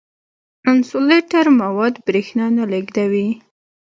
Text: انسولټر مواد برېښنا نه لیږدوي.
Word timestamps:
انسولټر 0.71 1.45
مواد 1.61 1.93
برېښنا 2.05 2.45
نه 2.57 2.63
لیږدوي. 2.71 3.29